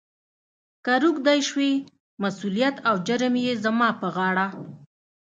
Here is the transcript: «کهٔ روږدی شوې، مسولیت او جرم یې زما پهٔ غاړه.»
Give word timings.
«کهٔ 0.85 0.95
روږدی 1.03 1.39
شوې، 1.49 1.71
مسولیت 2.21 2.75
او 2.89 2.95
جرم 3.07 3.33
یې 3.45 3.53
زما 3.63 3.89
پهٔ 3.99 4.09
غاړه.» 4.15 4.47